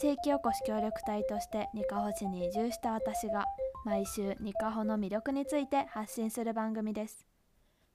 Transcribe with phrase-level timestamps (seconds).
[0.00, 3.44] 地域おこし協力隊としてにかほ市に移住した私が
[3.84, 7.26] 毎週にかほの魅力について発信する番組です。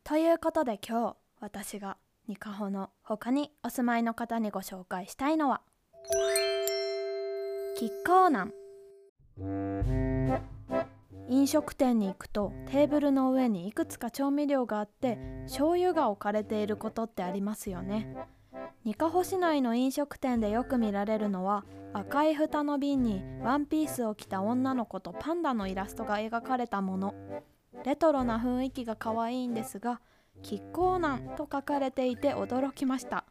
[0.03, 1.97] ということで今日私が
[2.27, 5.61] にかほの他にお住まいの方にご紹介したいのは
[7.75, 8.53] キッコーナン
[11.27, 18.15] 飲食店に行くとテーブルの上にいくつか調味料があって醤油が置かれていることってありますよね。
[18.85, 27.15] にかほ市内の飲食店でよく見られるのは赤い蓋の瓶にワンピースを着た女の子とパンダのイラストが描かれたもの。
[27.83, 30.01] レトロな雰囲気が可愛いんですが
[30.43, 33.25] キッコーナンと書かれていて驚きました。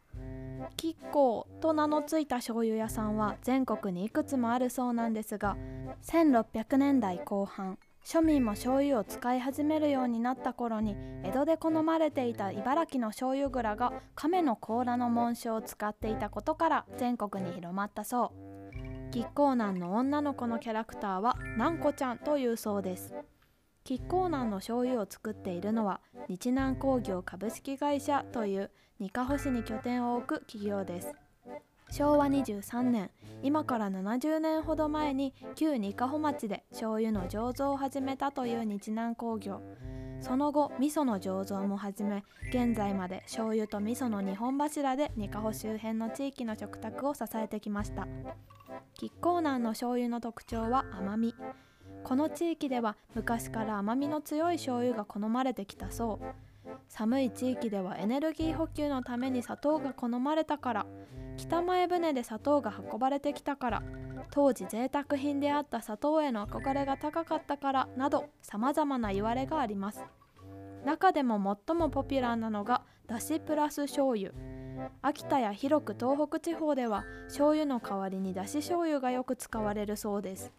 [0.75, 5.55] キッコーと名の付いた醤油屋さんは全国にいくつもあるそうなんですが
[6.03, 19.11] 1600年代後半庶民も醤油を使い始めるようになった頃に江戸で好まれていた茨城の醤油蔵が亀の甲羅の紋章を使っていたことから全国に広まったそう。
[19.11, 23.15] 吉光南の女の子のキャラクターはなんこちゃんというそうです。
[23.83, 31.15] 吉光南の醤油を作っているのは日南工業株式会社というにかほ市に拠点を置く企業です。
[31.97, 33.09] 昭和23年
[33.41, 39.61] 今から70年ほど前に旧二カ穂町で醤油の醸造を始めたという日南工業。
[40.19, 48.05] その後味噌の醸造も始め現在まで醤油と味噌の2本柱で二カ穂周辺の地域の食卓を支えてきました。
[48.95, 51.33] 吉光南の醤油の特徴は甘み。
[52.03, 56.25] この地域では昔から甘みの強い醤油が好まれてきたそう。
[56.89, 60.85] 寒い地域ではエネルギー補給のために砂糖が好まれたから。
[61.37, 63.83] 北前船で砂糖が運ばれてきたから
[64.31, 70.03] 当時贅沢品であった砂糖への憧れが高かったからなどさまざまな言われがあります。
[70.85, 74.31] 中でも最もポピュラーなのがだしプラス醤油。
[75.01, 80.53] 秋田や広く東北地方では醤油の代わりにだし醤油がよく使われるそうです。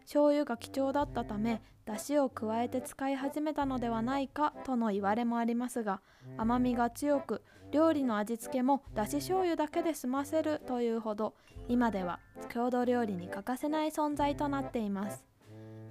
[0.00, 6.00] 醤油が貴重だったため出汁を加えて使い始めたのではないかとの言われもありますが
[6.36, 11.34] 甘みが強く料理の味付けもだし醤油だけで済ませるというほど
[11.68, 12.20] 今では
[12.52, 15.24] 郷土料理に欠かせない存在となっています。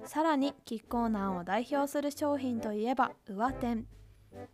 [0.06, 3.86] さらにキッコーナンを代表する商品といえば上天。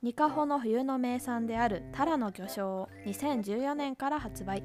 [0.02, 4.64] ニカホの冬の名産であるタラの魚醤を2014年から発売。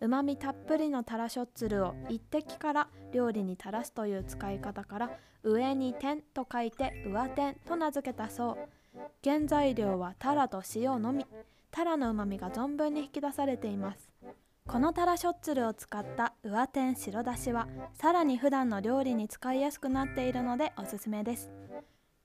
[0.00, 5.10] うまみたっぷりのタラショッツルを一滴から料理に垂らすという使い方から
[5.42, 8.58] 上に天と書いて上天と名付けたそう。
[9.22, 11.26] 原材料はタラと塩のみ。
[11.70, 14.10] タラのうまみが存分に引き出されています。
[14.66, 21.50] このタラショッツルを使った上天白だしはさらに普段の料理に使いやすくなっているのでおすすめです。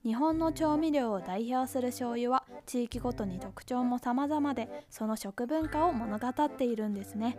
[0.03, 7.37] 日本の調味料を代表する醤油は地域ごとに特徴も様々でその食文化を物語っているんですね。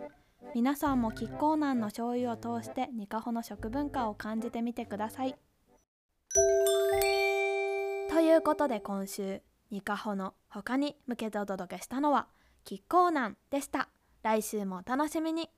[0.53, 5.35] 皆さんも亀甲南の醤油を通してニカホの食文化を感じてみてください。
[8.09, 9.41] ということで今週
[9.71, 12.27] ニカホの他に向けてお届けしたのは
[12.67, 13.89] 亀甲南でした。
[14.21, 15.49] 来週もお楽しみに。